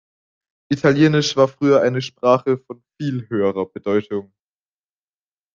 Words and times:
Italienisch 0.71 1.35
war 1.37 1.47
früher 1.47 1.83
eine 1.83 2.01
Sprache 2.01 2.57
von 2.57 2.81
viel 2.97 3.29
höherer 3.29 3.67
Bedeutung. 3.67 4.33